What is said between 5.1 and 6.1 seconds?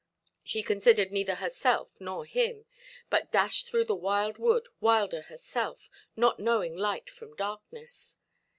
herself,